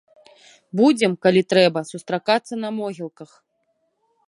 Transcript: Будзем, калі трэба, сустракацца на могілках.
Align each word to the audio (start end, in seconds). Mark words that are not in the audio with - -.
Будзем, 0.79 1.11
калі 1.25 1.41
трэба, 1.53 1.79
сустракацца 1.91 2.53
на 2.65 2.69
могілках. 2.81 3.29